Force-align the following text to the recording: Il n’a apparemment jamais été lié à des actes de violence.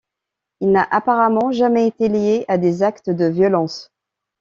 Il 0.61 0.71
n’a 0.71 0.81
apparemment 0.89 1.51
jamais 1.51 1.85
été 1.85 2.07
lié 2.09 2.43
à 2.47 2.57
des 2.57 2.81
actes 2.81 3.11
de 3.11 3.25
violence. 3.25 3.91